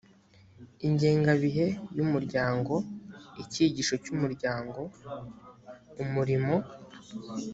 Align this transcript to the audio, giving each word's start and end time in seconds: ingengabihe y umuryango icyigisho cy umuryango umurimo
ingengabihe 0.87 1.65
y 1.97 1.99
umuryango 2.05 2.73
icyigisho 3.43 3.95
cy 4.03 4.09
umuryango 4.15 4.79
umurimo 6.03 6.55